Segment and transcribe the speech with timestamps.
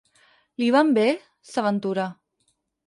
[0.61, 1.05] Li van bé?
[1.51, 2.11] —s'aventura.